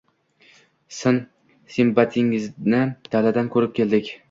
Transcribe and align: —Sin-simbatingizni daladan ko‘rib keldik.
—Sin-simbatingizni 0.99 2.83
daladan 3.17 3.55
ko‘rib 3.57 3.81
keldik. 3.81 4.15